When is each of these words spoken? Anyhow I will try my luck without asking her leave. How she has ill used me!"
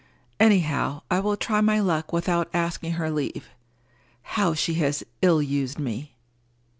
Anyhow 0.39 1.03
I 1.11 1.19
will 1.19 1.37
try 1.37 1.61
my 1.61 1.79
luck 1.79 2.11
without 2.11 2.49
asking 2.55 2.93
her 2.93 3.11
leave. 3.11 3.49
How 4.33 4.55
she 4.55 4.73
has 4.81 5.03
ill 5.21 5.43
used 5.43 5.77
me!" 5.77 6.15